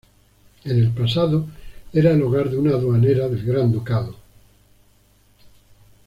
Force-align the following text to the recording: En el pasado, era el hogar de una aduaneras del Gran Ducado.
En 0.63 0.79
el 0.79 0.89
pasado, 0.89 1.45
era 1.93 2.09
el 2.09 2.23
hogar 2.23 2.49
de 2.49 2.57
una 2.57 2.71
aduaneras 2.71 3.29
del 3.29 3.45
Gran 3.45 3.71
Ducado. 3.71 4.15